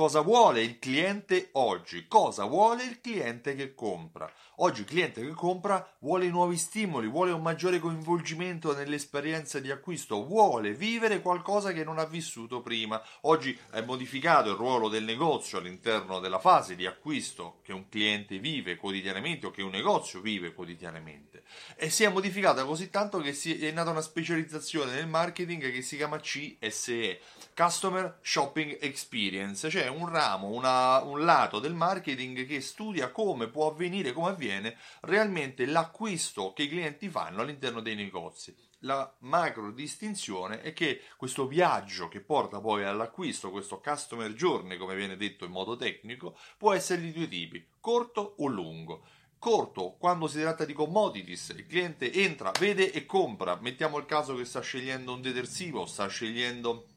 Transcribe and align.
Cosa 0.00 0.22
vuole 0.22 0.62
il 0.62 0.78
cliente 0.78 1.50
oggi? 1.52 2.06
Cosa 2.08 2.46
vuole 2.46 2.84
il 2.84 3.02
cliente 3.02 3.54
che 3.54 3.74
compra? 3.74 4.32
Oggi 4.62 4.80
il 4.80 4.86
cliente 4.86 5.20
che 5.20 5.32
compra 5.32 5.94
vuole 5.98 6.26
nuovi 6.28 6.56
stimoli, 6.56 7.06
vuole 7.06 7.32
un 7.32 7.42
maggiore 7.42 7.78
coinvolgimento 7.78 8.74
nell'esperienza 8.74 9.58
di 9.58 9.70
acquisto, 9.70 10.24
vuole 10.24 10.72
vivere 10.72 11.20
qualcosa 11.20 11.72
che 11.72 11.84
non 11.84 11.98
ha 11.98 12.06
vissuto 12.06 12.62
prima. 12.62 13.02
Oggi 13.22 13.58
è 13.70 13.82
modificato 13.82 14.48
il 14.48 14.56
ruolo 14.56 14.88
del 14.88 15.04
negozio 15.04 15.58
all'interno 15.58 16.18
della 16.18 16.38
fase 16.38 16.76
di 16.76 16.86
acquisto 16.86 17.60
che 17.62 17.74
un 17.74 17.88
cliente 17.90 18.38
vive 18.38 18.76
quotidianamente 18.76 19.46
o 19.46 19.50
che 19.50 19.62
un 19.62 19.70
negozio 19.70 20.22
vive 20.22 20.54
quotidianamente. 20.54 21.42
E 21.76 21.90
si 21.90 22.04
è 22.04 22.08
modificata 22.08 22.64
così 22.64 22.88
tanto 22.88 23.18
che 23.18 23.38
è 23.60 23.70
nata 23.70 23.90
una 23.90 24.00
specializzazione 24.00 24.92
nel 24.92 25.08
marketing 25.08 25.70
che 25.70 25.82
si 25.82 25.96
chiama 25.96 26.18
CSE 26.18 27.20
Customer 27.54 28.18
Shopping 28.22 28.78
Experience, 28.80 29.68
cioè 29.68 29.88
un 29.90 30.08
ramo, 30.08 30.48
una, 30.48 31.02
un 31.02 31.24
lato 31.24 31.58
del 31.58 31.74
marketing 31.74 32.46
che 32.46 32.60
studia 32.60 33.10
come 33.10 33.48
può 33.48 33.70
avvenire, 33.70 34.12
come 34.12 34.30
avviene 34.30 34.76
realmente 35.00 35.66
l'acquisto 35.66 36.52
che 36.52 36.62
i 36.62 36.68
clienti 36.68 37.08
fanno 37.08 37.42
all'interno 37.42 37.80
dei 37.80 37.94
negozi. 37.94 38.56
La 38.84 39.12
macro 39.20 39.72
distinzione 39.72 40.62
è 40.62 40.72
che 40.72 41.02
questo 41.16 41.46
viaggio 41.46 42.08
che 42.08 42.20
porta 42.20 42.60
poi 42.60 42.84
all'acquisto, 42.84 43.50
questo 43.50 43.80
customer 43.80 44.32
journey, 44.32 44.78
come 44.78 44.94
viene 44.94 45.16
detto 45.16 45.44
in 45.44 45.50
modo 45.50 45.76
tecnico, 45.76 46.38
può 46.56 46.72
essere 46.72 47.02
di 47.02 47.12
due 47.12 47.28
tipi, 47.28 47.66
corto 47.78 48.36
o 48.38 48.46
lungo 48.46 49.04
corto 49.40 49.96
quando 49.98 50.26
si 50.26 50.38
tratta 50.38 50.66
di 50.66 50.74
commodities 50.74 51.54
il 51.56 51.66
cliente 51.66 52.12
entra 52.12 52.52
vede 52.58 52.92
e 52.92 53.06
compra 53.06 53.58
mettiamo 53.58 53.96
il 53.96 54.04
caso 54.04 54.36
che 54.36 54.44
sta 54.44 54.60
scegliendo 54.60 55.14
un 55.14 55.22
detersivo 55.22 55.86
sta 55.86 56.06
scegliendo 56.08 56.89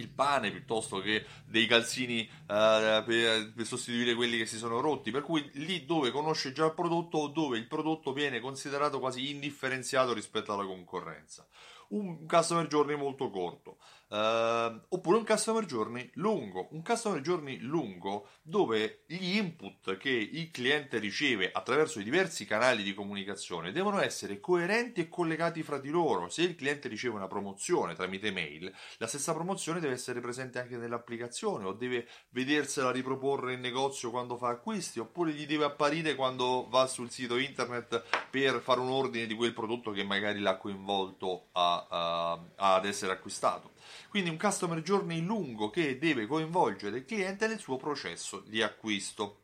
il 0.00 0.08
pane 0.08 0.50
piuttosto 0.50 1.00
che 1.00 1.24
dei 1.46 1.66
calzini 1.66 2.28
uh, 2.42 2.46
per, 2.46 3.52
per, 3.54 3.66
sostituire 3.66 4.14
quelli 4.14 4.38
che 4.38 4.46
si 4.46 4.56
sono 4.56 4.80
rotti, 4.80 5.10
per 5.10 5.22
cui 5.22 5.48
lì 5.54 5.84
dove 5.84 6.10
conosce 6.10 6.52
già 6.52 6.66
il 6.66 6.74
prodotto 6.74 7.18
o 7.18 7.28
dove 7.28 7.58
il 7.58 7.66
prodotto 7.66 8.12
viene 8.12 8.40
considerato 8.40 8.98
quasi 8.98 9.30
indifferenziato 9.30 10.12
rispetto 10.12 10.52
alla 10.52 10.64
concorrenza. 10.64 11.46
Un 11.94 12.26
customer 12.26 12.66
journey 12.66 12.96
molto 12.96 13.30
corto. 13.30 13.76
Uh, 14.14 14.80
oppure 14.90 15.16
un 15.16 15.24
customer 15.24 15.64
journey 15.64 16.08
lungo, 16.14 16.68
un 16.70 16.82
customer 16.82 17.20
journey 17.20 17.58
lungo 17.58 18.28
dove 18.42 19.02
gli 19.06 19.36
input 19.36 19.96
che 19.96 20.10
il 20.10 20.50
cliente 20.52 20.98
riceve 20.98 21.50
attraverso 21.50 21.98
i 21.98 22.04
diversi 22.04 22.44
canali 22.44 22.84
di 22.84 22.94
comunicazione 22.94 23.72
devono 23.72 24.00
essere 24.00 24.38
coerenti 24.38 25.00
e 25.00 25.08
collegati 25.08 25.64
fra 25.64 25.78
di 25.78 25.88
loro. 25.88 26.28
Se 26.28 26.42
il 26.42 26.54
cliente 26.54 26.86
riceve 26.86 27.16
una 27.16 27.26
promozione 27.26 27.94
tramite 27.94 28.30
mail, 28.30 28.72
la 28.98 29.06
stessa 29.06 29.32
promozione 29.32 29.80
deve 29.80 29.94
essere 29.94 30.20
presente 30.20 30.60
anche 30.60 30.76
nell'applicazione 30.76 31.64
o 31.64 31.72
deve 31.72 32.06
vedersela 32.28 32.92
riproporre 32.92 33.54
in 33.54 33.60
negozio 33.60 34.10
quando 34.10 34.36
fa 34.36 34.48
acquisti 34.48 35.00
oppure 35.00 35.32
gli 35.32 35.46
deve 35.46 35.64
apparire 35.64 36.14
quando 36.14 36.68
va 36.68 36.86
sul 36.86 37.10
sito 37.10 37.36
internet 37.36 38.02
per 38.30 38.60
fare 38.60 38.80
un 38.80 38.90
ordine 38.90 39.26
di 39.26 39.34
quel 39.34 39.54
prodotto 39.54 39.90
che 39.90 40.04
magari 40.04 40.38
l'ha 40.38 40.56
coinvolto 40.56 41.48
a, 41.52 41.83
a, 41.88 42.38
ad 42.56 42.84
essere 42.84 43.12
acquistato. 43.12 43.72
Quindi 44.08 44.30
un 44.30 44.38
customer 44.38 44.80
journey 44.82 45.20
lungo 45.20 45.70
che 45.70 45.98
deve 45.98 46.26
coinvolgere 46.26 46.98
il 46.98 47.04
cliente 47.04 47.46
nel 47.46 47.58
suo 47.58 47.76
processo 47.76 48.40
di 48.46 48.62
acquisto, 48.62 49.40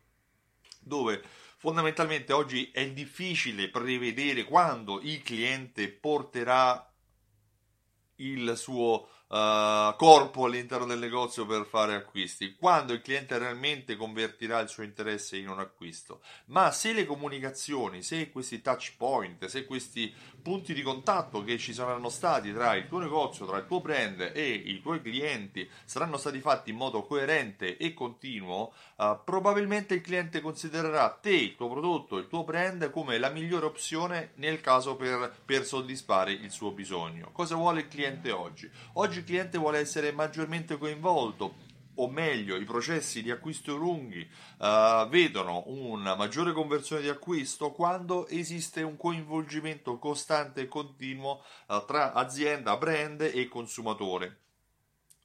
dove 0.80 1.22
fondamentalmente 1.56 2.32
oggi 2.32 2.70
è 2.72 2.90
difficile 2.90 3.68
prevedere 3.68 4.44
quando 4.44 5.00
il 5.00 5.22
cliente 5.22 5.88
porterà 5.88 6.90
il 8.16 8.54
suo 8.56 9.08
uh, 9.30 9.94
corpo 9.96 10.44
all'interno 10.44 10.86
del 10.86 10.98
negozio 10.98 11.46
per 11.46 11.66
fare 11.66 11.94
acquisti, 11.94 12.56
quando 12.56 12.92
il 12.92 13.00
cliente 13.00 13.38
realmente 13.38 13.96
convertirà 13.96 14.60
il 14.60 14.68
suo 14.68 14.82
interesse 14.82 15.36
in 15.36 15.48
un 15.48 15.60
acquisto. 15.60 16.20
Ma 16.46 16.70
se 16.72 16.92
le 16.92 17.06
comunicazioni, 17.06 18.02
se 18.02 18.30
questi 18.30 18.60
touch 18.60 18.94
point, 18.96 19.46
se 19.46 19.64
questi 19.64 20.12
punti 20.40 20.72
di 20.72 20.82
contatto 20.82 21.44
che 21.44 21.58
ci 21.58 21.74
saranno 21.74 22.08
stati 22.08 22.52
tra 22.52 22.74
il 22.74 22.88
tuo 22.88 22.98
negozio, 22.98 23.46
tra 23.46 23.58
il 23.58 23.66
tuo 23.66 23.80
brand 23.80 24.32
e 24.34 24.50
i 24.50 24.80
tuoi 24.80 25.02
clienti 25.02 25.68
saranno 25.84 26.16
stati 26.16 26.40
fatti 26.40 26.70
in 26.70 26.76
modo 26.76 27.02
coerente 27.02 27.76
e 27.76 27.94
continuo, 27.94 28.72
uh, 28.96 29.18
probabilmente 29.24 29.94
il 29.94 30.00
cliente 30.00 30.40
considererà 30.40 31.08
te, 31.10 31.30
il 31.30 31.56
tuo 31.56 31.68
prodotto, 31.68 32.16
il 32.16 32.26
tuo 32.26 32.44
brand 32.44 32.90
come 32.90 33.18
la 33.18 33.28
migliore 33.28 33.66
opzione 33.66 34.32
nel 34.36 34.60
caso 34.60 34.96
per, 34.96 35.32
per 35.44 35.64
soddisfare 35.64 36.32
il 36.32 36.50
suo 36.50 36.72
bisogno. 36.72 37.30
Cosa 37.32 37.54
vuole 37.54 37.80
il 37.80 37.88
cliente 37.88 38.30
oggi? 38.30 38.70
Oggi 38.94 39.19
il 39.20 39.26
cliente 39.26 39.58
vuole 39.58 39.78
essere 39.78 40.12
maggiormente 40.12 40.76
coinvolto, 40.76 41.68
o 41.96 42.08
meglio 42.08 42.56
i 42.56 42.64
processi 42.64 43.22
di 43.22 43.30
acquisto 43.30 43.76
lunghi 43.76 44.26
uh, 44.58 45.06
vedono 45.08 45.64
una 45.66 46.14
maggiore 46.14 46.52
conversione 46.52 47.02
di 47.02 47.08
acquisto 47.08 47.72
quando 47.72 48.26
esiste 48.28 48.82
un 48.82 48.96
coinvolgimento 48.96 49.98
costante 49.98 50.62
e 50.62 50.68
continuo 50.68 51.42
uh, 51.66 51.84
tra 51.84 52.12
azienda, 52.14 52.76
brand 52.76 53.20
e 53.20 53.48
consumatore. 53.48 54.38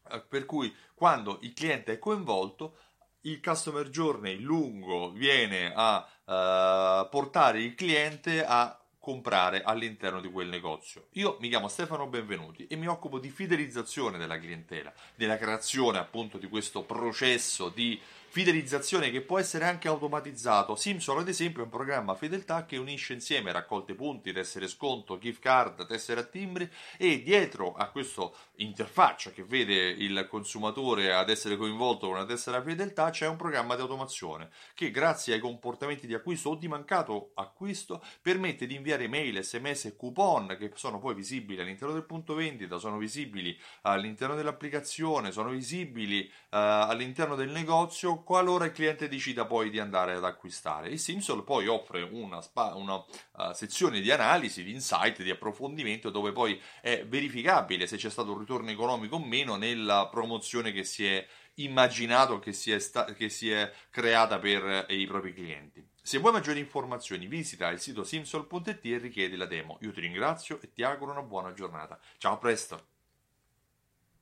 Uh, 0.09 0.22
per 0.27 0.45
cui 0.45 0.73
quando 0.94 1.39
il 1.41 1.53
cliente 1.53 1.94
è 1.94 2.00
coinvolto 2.00 2.77
il 3.22 3.41
customer 3.41 3.89
journey 3.89 4.38
lungo 4.39 5.12
viene 5.12 5.73
a 5.75 6.07
portare 6.25 7.62
il 7.62 7.75
cliente 7.75 8.44
a 8.44 8.84
comprare 9.05 9.61
all'interno 9.61 10.19
di 10.19 10.31
quel 10.31 10.47
negozio. 10.47 11.09
Io 11.11 11.38
mi 11.39 11.47
chiamo 11.47 11.67
Stefano 11.67 12.07
Benvenuti 12.07 12.66
e 12.66 12.75
mi 12.75 12.88
occupo 12.88 13.19
di 13.19 13.29
fidelizzazione 13.29 14.17
della 14.17 14.39
clientela, 14.39 14.91
della 15.13 15.38
creazione 15.38 15.99
appunto 15.99 16.39
di 16.39 16.47
questo 16.47 16.81
processo 16.81 17.69
di 17.69 18.01
fidelizzazione 18.35 19.11
che 19.11 19.21
può 19.21 19.39
essere 19.39 19.63
anche 19.63 19.88
automatizzato. 19.88 20.75
Simson, 20.75 21.19
ad 21.19 21.29
esempio, 21.29 21.61
è 21.61 21.63
un 21.65 21.69
programma 21.69 22.15
fedeltà 22.15 22.65
che 22.65 22.75
unisce 22.75 23.13
insieme 23.13 23.53
raccolte 23.53 23.94
punti, 23.94 24.33
tessere 24.33 24.67
sconto, 24.67 25.17
gift 25.17 25.39
card, 25.39 25.85
tessere 25.85 26.19
a 26.19 26.23
timbri 26.23 26.69
e 26.97 27.23
dietro 27.23 27.75
a 27.75 27.88
questa 27.89 28.29
interfaccia 28.55 29.31
che 29.31 29.44
vede 29.44 29.73
il 29.73 30.27
consumatore 30.29 31.13
ad 31.13 31.29
essere 31.29 31.55
coinvolto 31.55 32.07
con 32.07 32.17
una 32.17 32.25
tessera 32.25 32.61
fedeltà 32.61 33.09
c'è 33.09 33.27
un 33.27 33.35
programma 33.35 33.75
di 33.75 33.81
automazione 33.81 34.49
che 34.73 34.91
grazie 34.91 35.33
ai 35.33 35.39
comportamenti 35.39 36.07
di 36.07 36.13
acquisto 36.13 36.49
o 36.49 36.55
di 36.55 36.67
mancato 36.67 37.31
acquisto 37.35 38.03
permette 38.21 38.65
di 38.65 38.75
inviare 38.75 38.94
mail, 39.07 39.44
sms 39.44 39.85
e 39.85 39.95
coupon 39.95 40.56
che 40.57 40.72
sono 40.75 41.00
poi 41.00 41.13
visibili 41.13 41.61
all'interno 41.61 41.94
del 41.94 42.06
punto 42.06 42.33
vendita, 42.33 42.78
sono 42.78 42.97
visibili 42.97 43.57
all'interno 43.81 44.35
dell'applicazione, 44.35 45.31
sono 45.31 45.50
visibili 45.50 46.22
uh, 46.22 46.29
all'interno 46.50 47.35
del 47.35 47.50
negozio 47.50 48.23
qualora 48.23 48.66
il 48.66 48.72
cliente 48.72 49.07
decida 49.07 49.45
poi 49.45 49.69
di 49.69 49.79
andare 49.79 50.13
ad 50.13 50.23
acquistare. 50.23 50.89
Il 50.89 51.00
Simsol 51.00 51.44
poi 51.44 51.67
offre 51.67 52.01
una, 52.01 52.41
spa, 52.41 52.73
una 52.75 52.95
uh, 52.95 53.53
sezione 53.53 54.01
di 54.01 54.11
analisi, 54.11 54.63
di 54.63 54.72
insight, 54.72 55.22
di 55.22 55.29
approfondimento 55.29 56.09
dove 56.09 56.31
poi 56.31 56.59
è 56.81 57.06
verificabile 57.06 57.88
se 57.88 57.97
c'è 57.97 58.09
stato 58.09 58.31
un 58.31 58.39
ritorno 58.39 58.69
economico 58.69 59.17
o 59.17 59.23
meno 59.23 59.56
nella 59.56 60.07
promozione 60.07 60.72
che 60.72 60.83
si 60.83 61.06
è 61.06 61.25
immaginato, 61.56 62.39
che 62.39 62.53
si 62.53 62.72
è, 62.72 62.79
sta- 62.79 63.06
che 63.06 63.30
si 63.30 63.51
è 63.51 63.71
creata 63.89 64.39
per 64.39 64.86
eh, 64.88 64.95
i 64.95 65.06
propri 65.06 65.33
clienti. 65.33 65.94
Se 66.07 66.19
vuoi 66.19 66.34
maggiori 66.34 66.60
informazioni 66.60 67.25
visita 67.25 67.69
il 67.69 67.80
sito 67.80 68.04
simsol.it 68.04 68.86
e 68.86 69.00
richiedi 69.00 69.36
la 69.36 69.48
demo. 69.48 69.80
Io 69.81 69.92
ti 69.92 70.02
ringrazio 70.02 70.62
e 70.62 70.72
ti 70.72 70.84
auguro 70.84 71.10
una 71.10 71.24
buona 71.24 71.52
giornata. 71.52 72.00
Ciao, 72.19 72.34
a 72.34 72.38
presto! 72.38 72.94